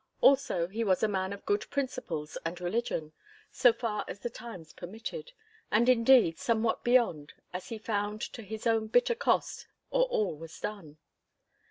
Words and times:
Also 0.19 0.65
he 0.67 0.83
was 0.83 1.03
a 1.03 1.07
man 1.07 1.31
of 1.31 1.45
good 1.45 1.69
principles 1.69 2.35
and 2.43 2.59
religion, 2.59 3.13
so 3.51 3.71
far 3.71 4.03
as 4.07 4.19
the 4.21 4.31
times 4.31 4.73
permitted, 4.73 5.31
and 5.69 5.87
indeed 5.87 6.39
somewhat 6.39 6.83
beyond, 6.83 7.33
as 7.53 7.69
he 7.69 7.77
found 7.77 8.19
to 8.19 8.41
his 8.41 8.65
own 8.65 8.87
bitter 8.87 9.13
cost 9.13 9.67
or 9.91 10.05
all 10.05 10.35
was 10.35 10.59
done. 10.59 10.97